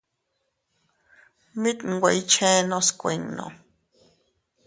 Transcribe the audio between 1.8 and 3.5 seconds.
nwe iychennos kuinno.